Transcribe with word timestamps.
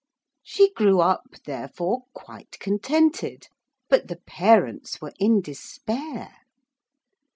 She 0.41 0.73
grew 0.73 0.99
up 0.99 1.35
therefore 1.45 2.05
quite 2.15 2.57
contented. 2.59 3.45
But 3.87 4.07
the 4.07 4.15
parents 4.25 4.99
were 4.99 5.13
in 5.19 5.41
despair. 5.41 6.37